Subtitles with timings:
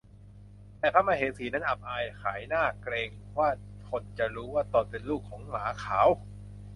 [0.79, 3.49] แต่พระมเหสีนั้นอับอายขายหน้าเกรงว่า
[3.89, 6.07] คนจะรู้ว่าตนเป็นลูกของหมาขาว